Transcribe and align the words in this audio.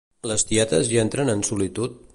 Les 0.29 0.45
tietes 0.51 0.89
hi 0.95 1.01
entren 1.03 1.33
en 1.37 1.49
solitud? 1.51 2.05